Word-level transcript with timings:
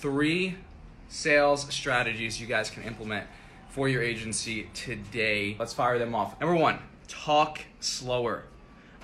three 0.00 0.56
sales 1.08 1.72
strategies 1.72 2.40
you 2.40 2.46
guys 2.46 2.70
can 2.70 2.82
implement 2.84 3.26
for 3.68 3.88
your 3.88 4.02
agency 4.02 4.68
today. 4.72 5.56
Let's 5.58 5.74
fire 5.74 5.98
them 5.98 6.14
off. 6.14 6.40
Number 6.40 6.56
one, 6.56 6.78
talk 7.06 7.60
slower. 7.80 8.44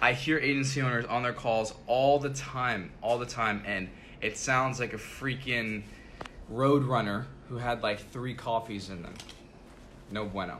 I 0.01 0.13
hear 0.13 0.39
agency 0.39 0.81
owners 0.81 1.05
on 1.05 1.23
their 1.23 1.33
calls 1.33 1.75
all 1.87 2.19
the 2.19 2.31
time, 2.31 2.93
all 3.03 3.19
the 3.19 3.27
time, 3.27 3.63
and 3.67 3.89
it 4.21 4.39
sounds 4.39 4.81
like 4.81 4.95
a 4.95 4.99
freaking 4.99 5.83
road 6.49 6.85
runner 6.85 7.27
who 7.49 7.59
had 7.59 7.83
like 7.83 8.01
three 8.11 8.35
coffees 8.35 8.89
in 8.89 9.03
them. 9.03 9.15
No 10.11 10.25
bueno. 10.25 10.59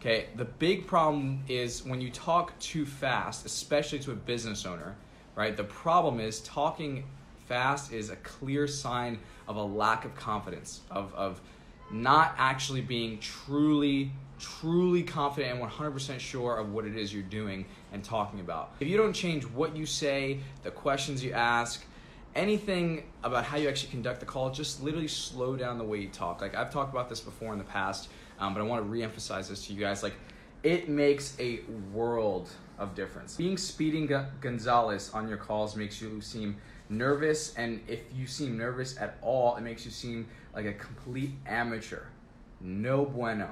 Okay, 0.00 0.26
the 0.36 0.44
big 0.44 0.86
problem 0.86 1.42
is 1.48 1.84
when 1.84 2.00
you 2.00 2.10
talk 2.10 2.58
too 2.60 2.86
fast, 2.86 3.46
especially 3.46 3.98
to 4.00 4.12
a 4.12 4.14
business 4.14 4.64
owner, 4.64 4.96
right? 5.34 5.56
The 5.56 5.64
problem 5.64 6.20
is 6.20 6.40
talking 6.40 7.04
fast 7.46 7.92
is 7.92 8.10
a 8.10 8.16
clear 8.16 8.66
sign 8.68 9.18
of 9.48 9.56
a 9.56 9.62
lack 9.62 10.04
of 10.04 10.14
confidence, 10.14 10.82
of, 10.90 11.12
of 11.14 11.40
not 11.90 12.34
actually 12.38 12.82
being 12.82 13.18
truly, 13.18 14.12
truly 14.38 15.02
confident 15.02 15.58
and 15.58 15.70
100% 15.70 16.20
sure 16.20 16.58
of 16.58 16.72
what 16.72 16.84
it 16.84 16.96
is 16.96 17.12
you're 17.12 17.22
doing 17.22 17.64
and 17.92 18.04
talking 18.04 18.40
about. 18.40 18.74
If 18.78 18.88
you 18.88 18.96
don't 18.96 19.14
change 19.14 19.44
what 19.44 19.74
you 19.74 19.86
say, 19.86 20.40
the 20.62 20.70
questions 20.70 21.24
you 21.24 21.32
ask, 21.32 21.84
anything 22.34 23.04
about 23.24 23.44
how 23.44 23.56
you 23.56 23.68
actually 23.68 23.90
conduct 23.90 24.20
the 24.20 24.26
call, 24.26 24.50
just 24.50 24.82
literally 24.82 25.08
slow 25.08 25.56
down 25.56 25.78
the 25.78 25.84
way 25.84 25.98
you 25.98 26.08
talk. 26.08 26.42
Like 26.42 26.54
I've 26.54 26.72
talked 26.72 26.92
about 26.92 27.08
this 27.08 27.20
before 27.20 27.52
in 27.52 27.58
the 27.58 27.64
past, 27.64 28.10
um, 28.38 28.54
but 28.54 28.60
I 28.60 28.64
want 28.64 28.84
to 28.84 28.88
re-emphasize 28.88 29.48
this 29.48 29.66
to 29.66 29.72
you 29.72 29.80
guys. 29.80 30.02
Like 30.02 30.14
it 30.62 30.88
makes 30.88 31.36
a 31.40 31.60
world 31.92 32.50
of 32.78 32.94
difference. 32.94 33.36
Being 33.36 33.56
Speedy 33.56 34.08
Gonzalez 34.40 35.10
on 35.14 35.28
your 35.28 35.38
calls 35.38 35.74
makes 35.74 36.00
you 36.00 36.20
seem 36.20 36.56
nervous, 36.88 37.54
and 37.54 37.80
if 37.88 38.00
you 38.14 38.26
seem 38.26 38.56
nervous 38.56 38.96
at 38.98 39.18
all, 39.22 39.56
it 39.56 39.60
makes 39.60 39.84
you 39.84 39.90
seem 39.90 40.26
like 40.54 40.66
a 40.66 40.72
complete 40.72 41.32
amateur. 41.46 42.02
No 42.60 43.04
bueno. 43.04 43.50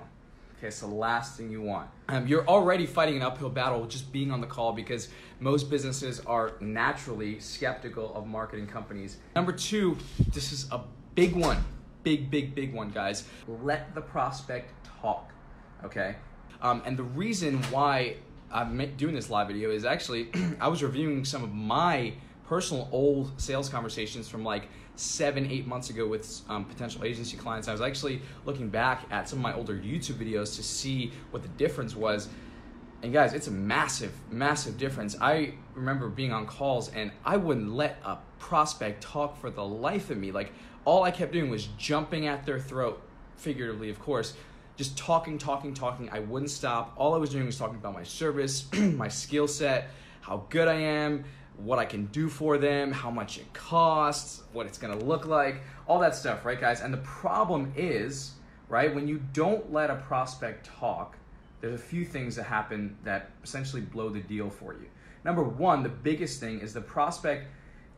Okay, 0.58 0.68
it's 0.68 0.80
the 0.80 0.86
last 0.86 1.36
thing 1.36 1.50
you 1.50 1.60
want. 1.60 1.88
Um, 2.08 2.26
you're 2.26 2.46
already 2.48 2.86
fighting 2.86 3.16
an 3.16 3.22
uphill 3.22 3.50
battle 3.50 3.84
just 3.86 4.10
being 4.10 4.30
on 4.30 4.40
the 4.40 4.46
call 4.46 4.72
because 4.72 5.08
most 5.38 5.68
businesses 5.68 6.20
are 6.20 6.54
naturally 6.60 7.38
skeptical 7.40 8.14
of 8.14 8.26
marketing 8.26 8.66
companies. 8.66 9.18
Number 9.34 9.52
two, 9.52 9.98
this 10.32 10.52
is 10.52 10.70
a 10.72 10.80
big 11.14 11.34
one. 11.34 11.62
Big, 12.04 12.30
big, 12.30 12.54
big 12.54 12.72
one, 12.72 12.88
guys. 12.88 13.24
Let 13.46 13.94
the 13.94 14.00
prospect 14.00 14.72
talk. 15.02 15.30
Okay? 15.84 16.16
Um, 16.62 16.82
and 16.86 16.96
the 16.96 17.02
reason 17.02 17.62
why 17.64 18.16
I'm 18.50 18.78
doing 18.96 19.14
this 19.14 19.28
live 19.28 19.48
video 19.48 19.70
is 19.70 19.84
actually 19.84 20.30
I 20.60 20.68
was 20.68 20.82
reviewing 20.82 21.24
some 21.26 21.44
of 21.44 21.52
my 21.52 22.14
personal 22.46 22.88
old 22.92 23.32
sales 23.40 23.68
conversations 23.68 24.28
from 24.28 24.44
like 24.44 24.68
seven, 24.94 25.50
eight 25.50 25.66
months 25.66 25.90
ago 25.90 26.06
with 26.06 26.40
um, 26.48 26.64
potential 26.64 27.04
agency 27.04 27.36
clients. 27.36 27.68
I 27.68 27.72
was 27.72 27.80
actually 27.80 28.22
looking 28.44 28.68
back 28.68 29.04
at 29.10 29.28
some 29.28 29.38
of 29.38 29.42
my 29.42 29.54
older 29.54 29.74
YouTube 29.74 30.14
videos 30.14 30.56
to 30.56 30.62
see 30.62 31.12
what 31.30 31.42
the 31.42 31.48
difference 31.50 31.94
was. 31.94 32.28
And 33.02 33.12
guys, 33.12 33.34
it's 33.34 33.46
a 33.46 33.52
massive, 33.52 34.12
massive 34.30 34.78
difference. 34.78 35.16
I 35.20 35.54
remember 35.74 36.08
being 36.08 36.32
on 36.32 36.46
calls 36.46 36.88
and 36.94 37.10
I 37.24 37.36
wouldn't 37.36 37.72
let 37.72 37.98
a 38.04 38.18
prospect 38.38 39.02
talk 39.02 39.38
for 39.38 39.50
the 39.50 39.64
life 39.64 40.10
of 40.10 40.16
me. 40.16 40.32
Like, 40.32 40.52
all 40.84 41.02
I 41.02 41.10
kept 41.10 41.32
doing 41.32 41.50
was 41.50 41.66
jumping 41.78 42.26
at 42.26 42.46
their 42.46 42.60
throat, 42.60 43.02
figuratively, 43.36 43.90
of 43.90 43.98
course, 43.98 44.34
just 44.76 44.96
talking, 44.96 45.36
talking, 45.36 45.74
talking. 45.74 46.08
I 46.10 46.20
wouldn't 46.20 46.50
stop. 46.50 46.94
All 46.96 47.14
I 47.14 47.18
was 47.18 47.30
doing 47.30 47.44
was 47.44 47.58
talking 47.58 47.76
about 47.76 47.92
my 47.92 48.04
service, 48.04 48.66
my 48.72 49.08
skill 49.08 49.48
set, 49.48 49.90
how 50.20 50.44
good 50.48 50.68
I 50.68 50.74
am, 50.74 51.24
what 51.58 51.78
I 51.78 51.84
can 51.84 52.06
do 52.06 52.28
for 52.28 52.58
them, 52.58 52.92
how 52.92 53.10
much 53.10 53.38
it 53.38 53.52
costs, 53.52 54.42
what 54.52 54.66
it's 54.66 54.78
gonna 54.78 54.96
look 54.96 55.26
like, 55.26 55.62
all 55.86 55.98
that 56.00 56.14
stuff, 56.14 56.44
right, 56.44 56.60
guys? 56.60 56.80
And 56.80 56.92
the 56.92 56.98
problem 56.98 57.72
is, 57.76 58.32
right, 58.68 58.94
when 58.94 59.08
you 59.08 59.20
don't 59.32 59.72
let 59.72 59.90
a 59.90 59.96
prospect 59.96 60.66
talk, 60.66 61.16
there's 61.60 61.74
a 61.74 61.82
few 61.82 62.04
things 62.04 62.36
that 62.36 62.44
happen 62.44 62.96
that 63.04 63.30
essentially 63.42 63.82
blow 63.82 64.08
the 64.08 64.20
deal 64.20 64.50
for 64.50 64.74
you. 64.74 64.86
Number 65.24 65.42
one, 65.42 65.82
the 65.82 65.88
biggest 65.88 66.40
thing 66.40 66.60
is 66.60 66.72
the 66.72 66.80
prospect, 66.80 67.48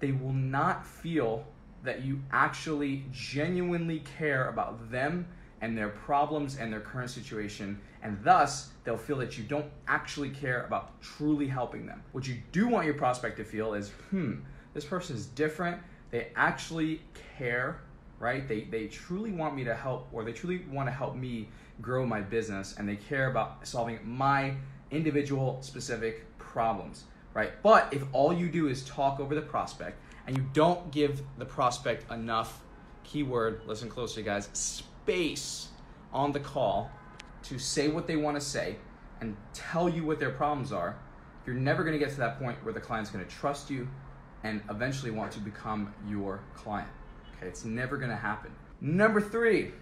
they 0.01 0.13
will 0.13 0.33
not 0.33 0.87
feel 0.87 1.45
that 1.83 2.03
you 2.03 2.21
actually 2.33 3.05
genuinely 3.13 4.01
care 4.19 4.49
about 4.49 4.91
them 4.91 5.27
and 5.61 5.77
their 5.77 5.89
problems 5.89 6.59
and 6.59 6.73
their 6.73 6.81
current 6.81 7.11
situation, 7.11 7.81
and 8.03 8.19
thus 8.23 8.71
they'll 8.85 8.97
feel 8.97 9.17
that 9.19 9.37
you 9.37 9.45
don't 9.45 9.67
actually 9.87 10.31
care 10.31 10.65
about 10.65 11.01
truly 11.01 11.47
helping 11.47 11.87
them. 11.87 12.03
What 12.13 12.27
you 12.27 12.37
do 12.53 12.69
want 12.69 12.87
your 12.87 12.95
prospect 12.95 13.37
to 13.39 13.45
feel 13.45 13.75
is, 13.75 13.91
hmm, 14.11 14.35
this 14.75 14.85
person 14.85 15.17
is 15.17 15.27
different. 15.27 15.81
They 16.11 16.29
actually 16.37 17.03
care, 17.37 17.81
right? 18.19 18.47
They, 18.47 18.63
they 18.63 18.87
truly 18.87 19.33
want 19.33 19.57
me 19.57 19.65
to 19.65 19.75
help, 19.75 20.09
or 20.13 20.25
they 20.25 20.33
truly 20.33 20.65
want 20.71 20.89
to 20.89 20.93
help 20.93 21.17
me 21.17 21.49
grow 21.81 22.07
my 22.07 22.21
business, 22.21 22.77
and 22.79 22.89
they 22.89 22.97
care 22.97 23.31
about 23.31 23.67
solving 23.67 23.99
my 24.05 24.55
individual 24.91 25.59
specific 25.61 26.25
problems, 26.39 27.05
right? 27.35 27.53
But 27.63 27.93
if 27.93 28.03
all 28.13 28.33
you 28.33 28.49
do 28.49 28.69
is 28.69 28.85
talk 28.85 29.21
over 29.21 29.35
the 29.35 29.43
prospect 29.43 30.01
and 30.27 30.37
you 30.37 30.47
don't 30.53 30.91
give 30.91 31.23
the 31.39 31.45
prospect 31.45 32.11
enough 32.11 32.63
keyword, 33.05 33.63
listen 33.67 33.89
closely, 33.89 34.23
guys 34.23 34.83
space 35.09 35.69
on 36.13 36.33
the 36.33 36.41
call 36.41 36.91
to 37.43 37.59
say 37.59 37.89
what 37.89 38.07
they 38.07 38.17
want 38.17 38.39
to 38.39 38.45
say 38.45 38.77
and 39.23 39.35
tell 39.55 39.89
you 39.89 40.05
what 40.05 40.21
their 40.21 40.31
problems 40.31 40.71
are, 40.71 40.99
you're 41.47 41.57
never 41.57 41.83
going 41.83 41.99
to 41.99 41.99
get 41.99 42.11
to 42.11 42.19
that 42.19 42.39
point 42.39 42.63
where 42.63 42.75
the 42.75 42.81
client's 42.81 43.11
going 43.11 43.25
to 43.25 43.31
trust 43.31 43.71
you 43.71 43.89
and 44.45 44.61
eventually 44.69 45.11
want 45.11 45.33
to 45.33 45.41
become 45.41 45.95
your 46.07 46.43
client. 46.55 46.91
Okay, 47.37 47.47
it's 47.47 47.65
never 47.65 47.97
going 47.97 48.11
to 48.11 48.17
happen. 48.17 48.51
Number 48.83 49.19
three, 49.19 49.73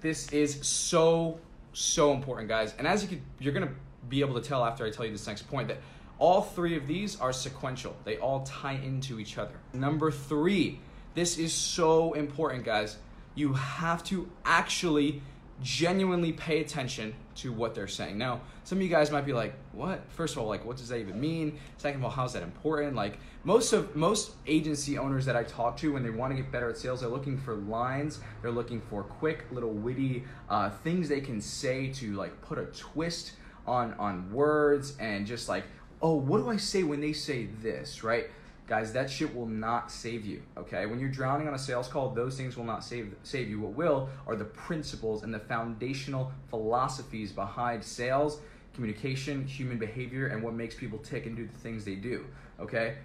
this 0.00 0.32
is 0.32 0.66
so 0.66 1.38
so 1.74 2.12
important, 2.12 2.48
guys. 2.48 2.74
And 2.78 2.86
as 2.86 3.02
you 3.02 3.08
could, 3.08 3.20
you're 3.40 3.52
going 3.52 3.68
to 3.68 3.74
be 4.08 4.20
able 4.20 4.40
to 4.40 4.46
tell 4.46 4.64
after 4.64 4.86
I 4.86 4.90
tell 4.90 5.04
you 5.04 5.12
this 5.12 5.26
next 5.26 5.48
point 5.50 5.68
that 5.68 5.78
all 6.18 6.40
three 6.40 6.78
of 6.78 6.86
these 6.86 7.20
are 7.20 7.32
sequential. 7.32 7.94
They 8.04 8.16
all 8.16 8.40
tie 8.44 8.80
into 8.82 9.20
each 9.20 9.36
other. 9.36 9.54
Number 9.74 10.10
three, 10.10 10.80
this 11.14 11.36
is 11.36 11.52
so 11.52 12.14
important, 12.14 12.64
guys 12.64 12.96
you 13.34 13.54
have 13.54 14.04
to 14.04 14.30
actually 14.44 15.22
genuinely 15.62 16.32
pay 16.32 16.60
attention 16.60 17.14
to 17.34 17.52
what 17.52 17.74
they're 17.74 17.88
saying. 17.88 18.18
Now, 18.18 18.40
some 18.64 18.78
of 18.78 18.82
you 18.82 18.88
guys 18.88 19.10
might 19.10 19.24
be 19.24 19.32
like, 19.32 19.54
"What? 19.72 20.02
First 20.10 20.34
of 20.34 20.42
all, 20.42 20.48
like 20.48 20.64
what 20.64 20.76
does 20.76 20.88
that 20.88 20.98
even 20.98 21.20
mean? 21.20 21.58
Second 21.78 22.00
of 22.00 22.04
all, 22.04 22.10
how's 22.10 22.32
that 22.34 22.42
important?" 22.42 22.94
Like 22.94 23.18
most 23.44 23.72
of 23.72 23.96
most 23.96 24.32
agency 24.46 24.98
owners 24.98 25.24
that 25.26 25.36
I 25.36 25.44
talk 25.44 25.76
to 25.78 25.92
when 25.92 26.02
they 26.02 26.10
want 26.10 26.32
to 26.32 26.36
get 26.36 26.52
better 26.52 26.68
at 26.68 26.76
sales, 26.76 27.00
they're 27.00 27.08
looking 27.08 27.38
for 27.38 27.54
lines. 27.54 28.20
They're 28.42 28.50
looking 28.50 28.80
for 28.80 29.02
quick 29.02 29.46
little 29.50 29.72
witty 29.72 30.24
uh, 30.48 30.70
things 30.70 31.08
they 31.08 31.20
can 31.20 31.40
say 31.40 31.88
to 31.94 32.14
like 32.14 32.40
put 32.42 32.58
a 32.58 32.66
twist 32.66 33.32
on 33.66 33.94
on 33.94 34.32
words 34.32 34.96
and 34.98 35.26
just 35.26 35.48
like, 35.48 35.64
"Oh, 36.00 36.14
what 36.14 36.38
do 36.38 36.50
I 36.50 36.56
say 36.56 36.82
when 36.82 37.00
they 37.00 37.12
say 37.12 37.46
this?" 37.62 38.04
Right? 38.04 38.30
Guys, 38.68 38.92
that 38.92 39.10
shit 39.10 39.34
will 39.34 39.46
not 39.46 39.90
save 39.90 40.24
you, 40.24 40.40
okay? 40.56 40.86
When 40.86 41.00
you're 41.00 41.10
drowning 41.10 41.48
on 41.48 41.54
a 41.54 41.58
sales 41.58 41.88
call, 41.88 42.10
those 42.10 42.36
things 42.36 42.56
will 42.56 42.64
not 42.64 42.84
save 42.84 43.14
save 43.24 43.50
you. 43.50 43.60
What 43.60 43.72
will 43.72 44.08
are 44.26 44.36
the 44.36 44.44
principles 44.44 45.24
and 45.24 45.34
the 45.34 45.40
foundational 45.40 46.32
philosophies 46.48 47.32
behind 47.32 47.82
sales, 47.82 48.40
communication, 48.72 49.44
human 49.44 49.78
behavior, 49.78 50.28
and 50.28 50.42
what 50.42 50.54
makes 50.54 50.74
people 50.76 50.98
tick 50.98 51.26
and 51.26 51.36
do 51.36 51.46
the 51.46 51.58
things 51.58 51.84
they 51.84 51.96
do, 51.96 52.24
okay? 52.60 52.96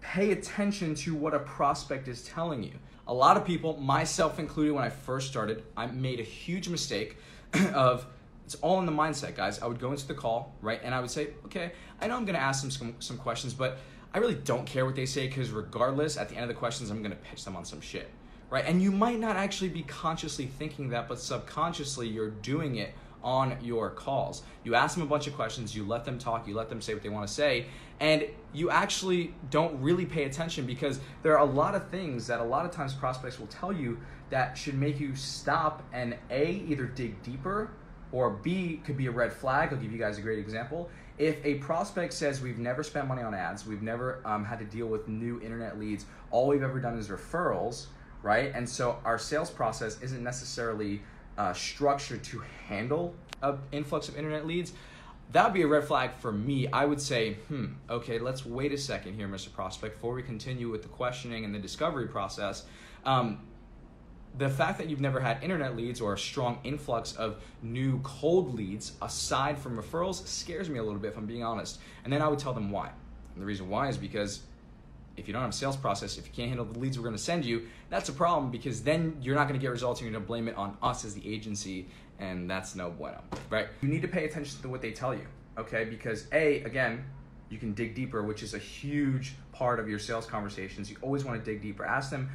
Pay 0.00 0.32
attention 0.32 0.94
to 0.96 1.14
what 1.14 1.32
a 1.32 1.38
prospect 1.40 2.08
is 2.08 2.24
telling 2.24 2.62
you. 2.62 2.72
A 3.06 3.14
lot 3.14 3.36
of 3.36 3.44
people, 3.44 3.76
myself 3.78 4.38
included 4.38 4.72
when 4.72 4.84
I 4.84 4.90
first 4.90 5.28
started, 5.28 5.62
I 5.76 5.86
made 5.86 6.20
a 6.20 6.24
huge 6.24 6.68
mistake 6.68 7.16
of 7.72 8.04
it's 8.44 8.54
all 8.56 8.78
in 8.80 8.86
the 8.86 8.92
mindset, 8.92 9.36
guys. 9.36 9.60
I 9.60 9.66
would 9.66 9.78
go 9.78 9.90
into 9.90 10.08
the 10.08 10.14
call, 10.14 10.54
right? 10.62 10.80
And 10.82 10.94
I 10.94 11.00
would 11.00 11.10
say, 11.10 11.28
okay, 11.44 11.72
I 12.00 12.06
know 12.06 12.16
I'm 12.16 12.24
gonna 12.24 12.38
ask 12.38 12.62
them 12.62 12.70
some, 12.70 12.94
some 12.98 13.18
questions, 13.18 13.52
but 13.52 13.78
I 14.14 14.18
really 14.18 14.34
don't 14.34 14.66
care 14.66 14.86
what 14.86 14.96
they 14.96 15.06
say 15.06 15.26
because 15.28 15.50
regardless, 15.50 16.16
at 16.16 16.28
the 16.28 16.34
end 16.34 16.44
of 16.44 16.48
the 16.48 16.54
questions, 16.54 16.90
I'm 16.90 17.02
gonna 17.02 17.16
pitch 17.16 17.44
them 17.44 17.56
on 17.56 17.64
some 17.64 17.80
shit, 17.80 18.08
right? 18.50 18.64
And 18.66 18.82
you 18.82 18.90
might 18.90 19.18
not 19.18 19.36
actually 19.36 19.68
be 19.68 19.82
consciously 19.82 20.46
thinking 20.46 20.88
that, 20.90 21.08
but 21.08 21.18
subconsciously 21.18 22.08
you're 22.08 22.30
doing 22.30 22.76
it 22.76 22.94
on 23.22 23.56
your 23.62 23.90
calls. 23.90 24.42
You 24.64 24.74
ask 24.74 24.94
them 24.94 25.02
a 25.02 25.08
bunch 25.08 25.26
of 25.26 25.34
questions, 25.34 25.74
you 25.74 25.84
let 25.84 26.04
them 26.04 26.18
talk, 26.18 26.46
you 26.46 26.54
let 26.54 26.68
them 26.68 26.80
say 26.80 26.94
what 26.94 27.02
they 27.02 27.08
want 27.08 27.26
to 27.26 27.32
say, 27.32 27.66
and 28.00 28.24
you 28.54 28.70
actually 28.70 29.34
don't 29.50 29.80
really 29.82 30.06
pay 30.06 30.24
attention 30.24 30.64
because 30.64 31.00
there 31.22 31.36
are 31.36 31.46
a 31.46 31.50
lot 31.50 31.74
of 31.74 31.88
things 31.90 32.26
that 32.28 32.40
a 32.40 32.44
lot 32.44 32.64
of 32.64 32.70
times 32.70 32.94
prospects 32.94 33.38
will 33.38 33.48
tell 33.48 33.72
you 33.72 33.98
that 34.30 34.56
should 34.56 34.74
make 34.74 35.00
you 35.00 35.14
stop 35.14 35.82
and 35.92 36.16
A, 36.30 36.64
either 36.68 36.84
dig 36.86 37.22
deeper 37.22 37.70
or 38.12 38.30
B 38.30 38.80
could 38.84 38.96
be 38.96 39.06
a 39.06 39.10
red 39.10 39.32
flag. 39.32 39.72
I'll 39.72 39.78
give 39.78 39.92
you 39.92 39.98
guys 39.98 40.18
a 40.18 40.22
great 40.22 40.38
example. 40.38 40.90
If 41.18 41.44
a 41.44 41.54
prospect 41.54 42.12
says 42.12 42.40
we've 42.40 42.58
never 42.58 42.82
spent 42.82 43.08
money 43.08 43.22
on 43.22 43.34
ads, 43.34 43.66
we've 43.66 43.82
never 43.82 44.20
um, 44.24 44.44
had 44.44 44.58
to 44.60 44.64
deal 44.64 44.86
with 44.86 45.08
new 45.08 45.40
internet 45.40 45.78
leads, 45.78 46.06
all 46.30 46.46
we've 46.46 46.62
ever 46.62 46.80
done 46.80 46.96
is 46.96 47.08
referrals, 47.08 47.86
right? 48.22 48.52
And 48.54 48.68
so 48.68 48.98
our 49.04 49.18
sales 49.18 49.50
process 49.50 50.00
isn't 50.00 50.22
necessarily 50.22 51.02
uh, 51.36 51.52
structured 51.52 52.22
to 52.24 52.42
handle 52.66 53.14
an 53.42 53.58
influx 53.72 54.08
of 54.08 54.16
internet 54.16 54.46
leads. 54.46 54.72
That 55.32 55.44
would 55.44 55.54
be 55.54 55.62
a 55.62 55.66
red 55.66 55.84
flag 55.84 56.12
for 56.18 56.32
me. 56.32 56.68
I 56.68 56.86
would 56.86 57.00
say, 57.00 57.34
hmm, 57.48 57.66
okay, 57.90 58.18
let's 58.18 58.46
wait 58.46 58.72
a 58.72 58.78
second 58.78 59.14
here, 59.14 59.28
Mr. 59.28 59.52
Prospect, 59.52 59.96
before 59.96 60.14
we 60.14 60.22
continue 60.22 60.70
with 60.70 60.82
the 60.82 60.88
questioning 60.88 61.44
and 61.44 61.54
the 61.54 61.58
discovery 61.58 62.06
process. 62.06 62.64
Um, 63.04 63.40
the 64.36 64.48
fact 64.48 64.78
that 64.78 64.88
you've 64.88 65.00
never 65.00 65.20
had 65.20 65.42
internet 65.42 65.76
leads 65.76 66.00
or 66.00 66.12
a 66.12 66.18
strong 66.18 66.58
influx 66.62 67.14
of 67.16 67.42
new 67.62 68.00
cold 68.02 68.54
leads 68.54 68.92
aside 69.02 69.58
from 69.58 69.76
referrals 69.76 70.26
scares 70.26 70.68
me 70.68 70.78
a 70.78 70.82
little 70.82 71.00
bit, 71.00 71.08
if 71.08 71.16
I'm 71.16 71.26
being 71.26 71.42
honest. 71.42 71.80
And 72.04 72.12
then 72.12 72.22
I 72.22 72.28
would 72.28 72.38
tell 72.38 72.52
them 72.52 72.70
why. 72.70 72.90
And 73.34 73.42
the 73.42 73.46
reason 73.46 73.68
why 73.68 73.88
is 73.88 73.96
because 73.96 74.42
if 75.16 75.26
you 75.26 75.32
don't 75.32 75.42
have 75.42 75.50
a 75.50 75.54
sales 75.54 75.76
process, 75.76 76.18
if 76.18 76.26
you 76.26 76.32
can't 76.32 76.48
handle 76.48 76.64
the 76.64 76.78
leads 76.78 76.98
we're 76.98 77.04
going 77.04 77.16
to 77.16 77.22
send 77.22 77.44
you, 77.44 77.66
that's 77.90 78.08
a 78.08 78.12
problem 78.12 78.50
because 78.50 78.82
then 78.82 79.16
you're 79.20 79.34
not 79.34 79.48
going 79.48 79.58
to 79.58 79.62
get 79.62 79.70
results 79.70 80.00
and 80.00 80.10
you're 80.10 80.20
to 80.20 80.24
blame 80.24 80.46
it 80.48 80.56
on 80.56 80.76
us 80.82 81.04
as 81.04 81.14
the 81.14 81.32
agency, 81.32 81.86
and 82.20 82.48
that's 82.48 82.76
no 82.76 82.90
bueno, 82.90 83.20
right? 83.50 83.66
You 83.80 83.88
need 83.88 84.02
to 84.02 84.08
pay 84.08 84.24
attention 84.24 84.60
to 84.62 84.68
what 84.68 84.80
they 84.80 84.92
tell 84.92 85.14
you, 85.14 85.26
okay? 85.58 85.84
Because 85.84 86.26
A, 86.32 86.62
again, 86.62 87.04
you 87.50 87.58
can 87.58 87.74
dig 87.74 87.94
deeper, 87.94 88.22
which 88.22 88.42
is 88.42 88.54
a 88.54 88.58
huge 88.58 89.34
part 89.52 89.80
of 89.80 89.88
your 89.88 89.98
sales 89.98 90.26
conversations. 90.26 90.90
You 90.90 90.96
always 91.02 91.24
want 91.24 91.42
to 91.42 91.50
dig 91.50 91.62
deeper. 91.62 91.84
Ask 91.84 92.10
them 92.10 92.30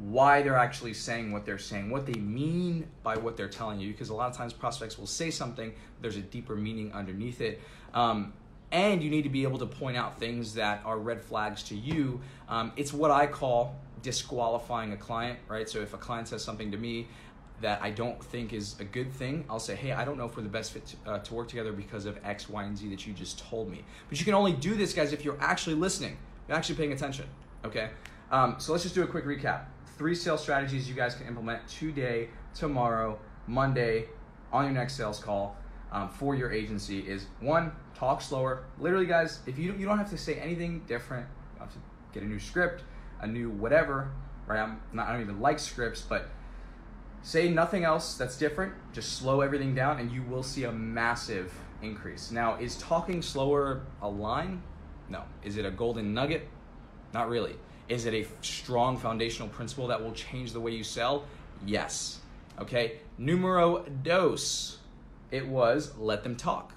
why 0.00 0.42
they're 0.42 0.56
actually 0.56 0.94
saying 0.94 1.32
what 1.32 1.44
they're 1.44 1.58
saying, 1.58 1.90
what 1.90 2.06
they 2.06 2.18
mean 2.20 2.86
by 3.02 3.16
what 3.16 3.36
they're 3.36 3.48
telling 3.48 3.80
you, 3.80 3.90
because 3.90 4.10
a 4.10 4.14
lot 4.14 4.30
of 4.30 4.36
times 4.36 4.52
prospects 4.52 4.98
will 4.98 5.06
say 5.06 5.30
something, 5.30 5.72
there's 6.00 6.16
a 6.16 6.22
deeper 6.22 6.54
meaning 6.54 6.92
underneath 6.92 7.40
it. 7.40 7.60
Um, 7.94 8.32
and 8.70 9.02
you 9.02 9.10
need 9.10 9.22
to 9.22 9.28
be 9.30 9.42
able 9.42 9.58
to 9.58 9.66
point 9.66 9.96
out 9.96 10.18
things 10.18 10.54
that 10.54 10.82
are 10.84 10.98
red 10.98 11.22
flags 11.22 11.62
to 11.64 11.74
you. 11.74 12.20
Um, 12.48 12.72
it's 12.76 12.92
what 12.92 13.10
I 13.10 13.26
call 13.26 13.76
disqualifying 14.02 14.92
a 14.92 14.96
client, 14.96 15.38
right? 15.48 15.68
So 15.68 15.80
if 15.80 15.94
a 15.94 15.96
client 15.96 16.28
says 16.28 16.44
something 16.44 16.70
to 16.70 16.76
me 16.76 17.08
that 17.60 17.82
I 17.82 17.90
don't 17.90 18.22
think 18.22 18.52
is 18.52 18.78
a 18.78 18.84
good 18.84 19.12
thing, 19.12 19.44
I'll 19.50 19.58
say, 19.58 19.74
hey, 19.74 19.92
I 19.92 20.04
don't 20.04 20.16
know 20.16 20.26
if 20.26 20.36
we're 20.36 20.44
the 20.44 20.48
best 20.48 20.72
fit 20.72 20.86
to, 20.86 21.10
uh, 21.10 21.18
to 21.20 21.34
work 21.34 21.48
together 21.48 21.72
because 21.72 22.04
of 22.04 22.18
X, 22.24 22.48
Y, 22.48 22.62
and 22.62 22.78
Z 22.78 22.88
that 22.90 23.06
you 23.06 23.14
just 23.14 23.38
told 23.38 23.68
me. 23.68 23.82
But 24.08 24.20
you 24.20 24.24
can 24.24 24.34
only 24.34 24.52
do 24.52 24.74
this, 24.76 24.92
guys, 24.92 25.12
if 25.12 25.24
you're 25.24 25.40
actually 25.40 25.74
listening, 25.74 26.16
you're 26.46 26.56
actually 26.56 26.76
paying 26.76 26.92
attention, 26.92 27.26
okay? 27.64 27.90
Um, 28.30 28.56
so 28.58 28.72
let's 28.72 28.84
just 28.84 28.94
do 28.94 29.02
a 29.02 29.06
quick 29.06 29.24
recap. 29.24 29.64
Three 29.98 30.14
sales 30.14 30.40
strategies 30.40 30.88
you 30.88 30.94
guys 30.94 31.16
can 31.16 31.26
implement 31.26 31.66
today, 31.66 32.28
tomorrow, 32.54 33.18
Monday, 33.48 34.06
on 34.52 34.64
your 34.64 34.72
next 34.72 34.94
sales 34.94 35.18
call 35.18 35.56
um, 35.90 36.08
for 36.08 36.36
your 36.36 36.52
agency 36.52 37.00
is 37.00 37.26
one, 37.40 37.72
talk 37.94 38.22
slower. 38.22 38.64
Literally, 38.78 39.06
guys, 39.06 39.40
if 39.46 39.58
you 39.58 39.74
you 39.74 39.86
don't 39.86 39.98
have 39.98 40.10
to 40.10 40.18
say 40.18 40.36
anything 40.36 40.82
different, 40.86 41.26
you 41.54 41.60
have 41.60 41.72
to 41.72 41.78
get 42.12 42.22
a 42.22 42.26
new 42.26 42.38
script, 42.38 42.84
a 43.20 43.26
new 43.26 43.50
whatever. 43.50 44.10
Right? 44.46 44.60
I'm 44.60 44.80
not. 44.92 45.08
I 45.08 45.12
don't 45.12 45.22
even 45.22 45.40
like 45.40 45.58
scripts, 45.58 46.02
but 46.02 46.28
say 47.22 47.48
nothing 47.48 47.84
else 47.84 48.16
that's 48.16 48.38
different. 48.38 48.74
Just 48.92 49.14
slow 49.14 49.40
everything 49.40 49.74
down, 49.74 49.98
and 49.98 50.12
you 50.12 50.22
will 50.22 50.42
see 50.42 50.64
a 50.64 50.72
massive 50.72 51.52
increase. 51.82 52.30
Now, 52.30 52.56
is 52.56 52.76
talking 52.76 53.20
slower 53.20 53.82
a 54.00 54.08
line? 54.08 54.62
No. 55.08 55.22
Is 55.42 55.56
it 55.56 55.64
a 55.64 55.70
golden 55.70 56.14
nugget? 56.14 56.46
Not 57.12 57.28
really. 57.28 57.56
Is 57.88 58.06
it 58.06 58.14
a 58.14 58.26
strong 58.42 58.98
foundational 58.98 59.48
principle 59.48 59.86
that 59.88 60.02
will 60.02 60.12
change 60.12 60.52
the 60.52 60.60
way 60.60 60.72
you 60.72 60.84
sell? 60.84 61.24
Yes. 61.64 62.20
Okay. 62.60 62.98
Numero 63.16 63.84
dos 64.02 64.78
it 65.30 65.46
was 65.46 65.96
let 65.98 66.22
them 66.22 66.36
talk. 66.36 66.72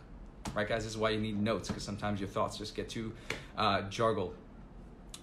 Right, 0.54 0.68
guys? 0.68 0.84
This 0.84 0.94
is 0.94 0.98
why 0.98 1.12
you 1.12 1.20
need 1.20 1.42
notes 1.42 1.68
because 1.68 1.84
sometimes 1.84 2.20
your 2.20 2.28
thoughts 2.28 2.58
just 2.58 2.76
get 2.76 2.90
too 2.90 3.14
uh, 3.58 3.84
jargled. 3.84 4.36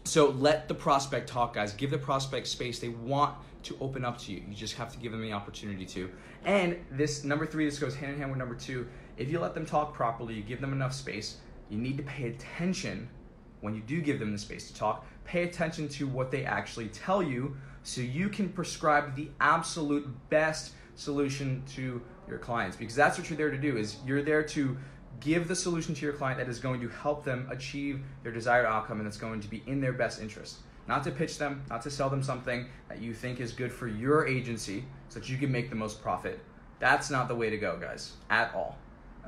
So 0.05 0.31
let 0.31 0.69
the 0.69 0.75
prospect 0.75 1.29
talk, 1.29 1.55
guys. 1.55 1.75
Give 1.75 1.91
the 1.91 1.99
prospect 1.99 2.47
space. 2.47 2.79
They 2.79 2.89
want 2.89 3.35
to 3.65 3.77
open 3.81 4.05
up 4.05 4.17
to 4.21 4.33
you. 4.33 4.43
You 4.49 4.55
just 4.55 4.75
have 4.77 4.91
to 4.93 4.99
give 4.99 5.13
them 5.13 5.21
the 5.21 5.33
opportunity 5.33 5.85
to. 5.87 6.11
And 6.45 6.79
this 6.91 7.25
number 7.25 7.45
three, 7.45 7.67
this 7.67 7.79
goes 7.79 7.95
hand 7.95 8.13
in 8.13 8.19
hand 8.19 8.31
with 8.31 8.39
number 8.39 8.55
two. 8.55 8.87
If 9.19 9.31
you 9.31 9.39
let 9.39 9.53
them 9.53 9.67
talk 9.67 9.93
properly, 9.93 10.35
you 10.35 10.43
give 10.43 10.61
them 10.61 10.73
enough 10.73 10.95
space, 10.95 11.39
you 11.69 11.77
need 11.77 11.99
to 11.99 12.05
pay 12.05 12.29
attention 12.29 13.11
when 13.61 13.75
you 13.75 13.81
do 13.81 14.01
give 14.01 14.19
them 14.19 14.33
the 14.33 14.39
space 14.39 14.69
to 14.69 14.75
talk. 14.75 15.07
Pay 15.25 15.43
attention 15.43 15.89
to 15.89 16.07
what 16.07 16.31
they 16.31 16.45
actually 16.45 16.89
tell 16.89 17.23
you 17.23 17.57
so 17.83 18.01
you 18.01 18.29
can 18.29 18.49
prescribe 18.49 19.15
the 19.17 19.29
absolute 19.41 20.07
best 20.31 20.73
solution 20.95 21.63
to 21.75 22.03
your 22.29 22.39
clients. 22.39 22.77
Because 22.77 22.95
that's 22.95 23.19
what 23.19 23.31
you're 23.31 23.37
there 23.37 23.51
to 23.51 23.59
do 23.59 23.77
is 23.77 23.97
you're 24.07 24.23
there 24.23 24.43
to 24.43 24.77
give 25.21 25.49
the 25.49 25.57
solution 25.57 25.95
to 25.95 26.05
your 26.05 26.13
client 26.13 26.39
that 26.39 26.49
is 26.49 26.59
going 26.59 26.81
to 26.81 26.89
help 26.89 27.25
them 27.25 27.49
achieve 27.51 28.01
their 28.23 28.33
desired 28.33 28.67
outcome 28.67 28.99
and 28.99 29.07
that's 29.07 29.17
going 29.17 29.41
to 29.41 29.49
be 29.49 29.63
in 29.67 29.81
their 29.81 29.93
best 29.93 30.21
interest. 30.21 30.59
Not 30.87 31.05
to 31.05 31.11
pitch 31.11 31.39
them 31.39 31.63
not 31.69 31.83
to 31.83 31.91
sell 31.91 32.09
them 32.09 32.23
something 32.23 32.67
that 32.89 33.01
you 33.01 33.13
think 33.13 33.41
is 33.41 33.53
good 33.53 33.73
for 33.73 33.89
your 33.89 34.27
agency 34.27 34.85
so 35.09 35.19
that 35.19 35.29
you 35.29 35.37
can 35.37 35.53
make 35.53 35.71
the 35.71 35.77
most 35.77 36.03
profit. 36.03 36.41
That's 36.79 37.11
not 37.11 37.29
the 37.29 37.35
way 37.35 37.51
to 37.51 37.59
go 37.59 37.77
guys 37.77 38.15
at 38.31 38.55
all. 38.55 38.79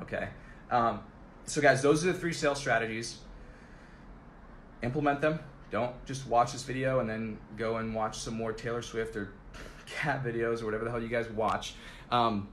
Okay? 0.00 0.28
Um, 0.70 1.00
so 1.46 1.60
guys 1.60 1.82
those 1.82 2.04
are 2.04 2.12
the 2.12 2.18
three 2.18 2.32
sales 2.32 2.58
strategies 2.58 3.18
implement 4.82 5.20
them. 5.20 5.38
Don't 5.70 5.92
just 6.04 6.26
watch 6.26 6.52
this 6.52 6.62
video 6.62 7.00
and 7.00 7.08
then 7.08 7.38
go 7.56 7.76
and 7.76 7.94
watch 7.94 8.18
some 8.18 8.34
more 8.34 8.52
taylor 8.52 8.82
swift 8.82 9.16
or 9.16 9.32
cat 9.86 10.24
videos 10.24 10.62
or 10.62 10.66
whatever 10.66 10.84
the 10.84 10.90
hell 10.90 11.02
you 11.02 11.08
guys 11.08 11.28
watch. 11.30 11.74
Um, 12.10 12.48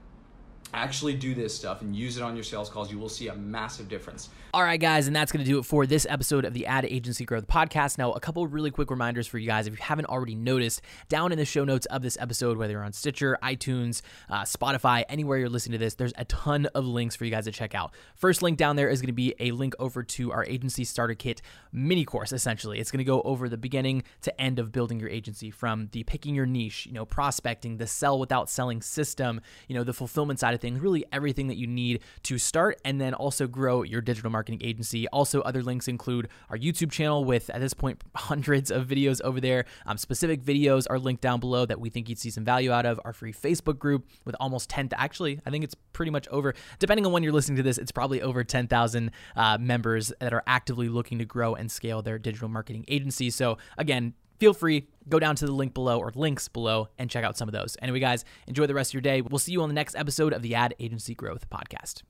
actually 0.74 1.14
do 1.14 1.34
this 1.34 1.54
stuff 1.54 1.82
and 1.82 1.94
use 1.94 2.16
it 2.16 2.22
on 2.22 2.34
your 2.34 2.44
sales 2.44 2.68
calls, 2.68 2.90
you 2.90 2.98
will 2.98 3.08
see 3.08 3.28
a 3.28 3.34
massive 3.34 3.88
difference. 3.88 4.28
All 4.54 4.62
right, 4.62 4.80
guys, 4.80 5.06
and 5.06 5.14
that's 5.14 5.30
going 5.30 5.44
to 5.44 5.50
do 5.50 5.58
it 5.58 5.64
for 5.64 5.86
this 5.86 6.06
episode 6.08 6.46
of 6.46 6.54
the 6.54 6.66
Ad 6.66 6.86
Agency 6.86 7.26
Growth 7.26 7.46
Podcast. 7.46 7.98
Now, 7.98 8.12
a 8.12 8.20
couple 8.20 8.46
really 8.46 8.70
quick 8.70 8.90
reminders 8.90 9.26
for 9.26 9.36
you 9.36 9.46
guys. 9.46 9.66
If 9.66 9.74
you 9.74 9.82
haven't 9.82 10.06
already 10.06 10.34
noticed, 10.34 10.80
down 11.10 11.32
in 11.32 11.38
the 11.38 11.44
show 11.44 11.64
notes 11.64 11.84
of 11.86 12.00
this 12.00 12.16
episode, 12.18 12.56
whether 12.56 12.72
you're 12.72 12.82
on 12.82 12.94
Stitcher, 12.94 13.36
iTunes, 13.42 14.00
uh, 14.30 14.42
Spotify, 14.42 15.04
anywhere 15.10 15.36
you're 15.36 15.50
listening 15.50 15.78
to 15.78 15.84
this, 15.84 15.96
there's 15.96 16.14
a 16.16 16.24
ton 16.24 16.64
of 16.74 16.86
links 16.86 17.14
for 17.14 17.26
you 17.26 17.30
guys 17.30 17.44
to 17.44 17.52
check 17.52 17.74
out. 17.74 17.92
First 18.14 18.40
link 18.40 18.56
down 18.56 18.76
there 18.76 18.88
is 18.88 19.02
going 19.02 19.08
to 19.08 19.12
be 19.12 19.34
a 19.38 19.50
link 19.50 19.74
over 19.78 20.02
to 20.02 20.32
our 20.32 20.46
Agency 20.46 20.82
Starter 20.84 21.14
Kit 21.14 21.42
mini 21.70 22.06
course, 22.06 22.32
essentially. 22.32 22.78
It's 22.80 22.90
going 22.90 22.98
to 22.98 23.04
go 23.04 23.20
over 23.22 23.50
the 23.50 23.58
beginning 23.58 24.02
to 24.22 24.40
end 24.40 24.58
of 24.58 24.72
building 24.72 24.98
your 24.98 25.10
agency 25.10 25.50
from 25.50 25.88
the 25.92 26.04
picking 26.04 26.34
your 26.34 26.46
niche, 26.46 26.86
you 26.86 26.92
know, 26.92 27.04
prospecting, 27.04 27.76
the 27.76 27.86
sell 27.86 28.18
without 28.18 28.48
selling 28.48 28.80
system, 28.80 29.42
you 29.68 29.74
know, 29.74 29.84
the 29.84 29.92
fulfillment 29.92 30.40
side 30.40 30.54
of 30.58 30.62
things, 30.62 30.80
really 30.80 31.04
everything 31.12 31.48
that 31.48 31.56
you 31.56 31.66
need 31.66 32.02
to 32.24 32.38
start 32.38 32.80
and 32.84 33.00
then 33.00 33.14
also 33.14 33.46
grow 33.46 33.82
your 33.82 34.00
digital 34.00 34.30
marketing 34.30 34.60
agency. 34.62 35.08
Also, 35.08 35.40
other 35.42 35.62
links 35.62 35.88
include 35.88 36.28
our 36.50 36.56
YouTube 36.56 36.90
channel 36.90 37.24
with, 37.24 37.50
at 37.50 37.60
this 37.60 37.74
point, 37.74 38.02
hundreds 38.14 38.70
of 38.70 38.86
videos 38.86 39.20
over 39.22 39.40
there. 39.40 39.64
Um, 39.86 39.96
specific 39.96 40.42
videos 40.42 40.86
are 40.90 40.98
linked 40.98 41.22
down 41.22 41.40
below 41.40 41.66
that 41.66 41.80
we 41.80 41.90
think 41.90 42.08
you'd 42.08 42.18
see 42.18 42.30
some 42.30 42.44
value 42.44 42.72
out 42.72 42.86
of. 42.86 43.00
Our 43.04 43.12
free 43.12 43.32
Facebook 43.32 43.78
group 43.78 44.06
with 44.24 44.36
almost 44.40 44.68
10, 44.70 44.90
actually, 44.92 45.40
I 45.46 45.50
think 45.50 45.64
it's 45.64 45.74
pretty 45.92 46.10
much 46.10 46.28
over, 46.28 46.54
depending 46.78 47.06
on 47.06 47.12
when 47.12 47.22
you're 47.22 47.32
listening 47.32 47.56
to 47.56 47.62
this, 47.62 47.78
it's 47.78 47.92
probably 47.92 48.22
over 48.22 48.44
10,000 48.44 49.10
uh, 49.36 49.58
members 49.58 50.12
that 50.20 50.32
are 50.32 50.42
actively 50.46 50.88
looking 50.88 51.18
to 51.18 51.24
grow 51.24 51.54
and 51.54 51.70
scale 51.70 52.02
their 52.02 52.18
digital 52.18 52.48
marketing 52.48 52.84
agency. 52.88 53.30
So, 53.30 53.58
again, 53.76 54.14
feel 54.38 54.54
free 54.54 54.86
go 55.08 55.18
down 55.18 55.36
to 55.36 55.46
the 55.46 55.52
link 55.52 55.74
below 55.74 55.98
or 55.98 56.12
links 56.14 56.48
below 56.48 56.88
and 56.98 57.10
check 57.10 57.24
out 57.24 57.36
some 57.36 57.48
of 57.48 57.52
those. 57.52 57.76
Anyway 57.80 58.00
guys 58.00 58.24
enjoy 58.46 58.66
the 58.66 58.74
rest 58.74 58.90
of 58.90 58.94
your 58.94 59.00
day. 59.00 59.20
We'll 59.20 59.38
see 59.38 59.52
you 59.52 59.62
on 59.62 59.68
the 59.68 59.74
next 59.74 59.94
episode 59.94 60.32
of 60.32 60.42
the 60.42 60.54
ad 60.54 60.74
agency 60.78 61.14
growth 61.14 61.48
podcast 61.50 62.02